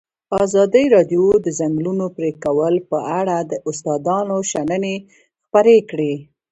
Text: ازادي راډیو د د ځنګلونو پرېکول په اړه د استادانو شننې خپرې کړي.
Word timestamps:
ازادي 0.43 0.85
راډیو 0.95 1.25
د 1.39 1.43
د 1.45 1.47
ځنګلونو 1.59 2.05
پرېکول 2.17 2.73
په 2.89 2.97
اړه 3.19 3.37
د 3.51 3.53
استادانو 3.69 4.37
شننې 4.51 4.95
خپرې 5.45 5.77
کړي. 5.89 6.13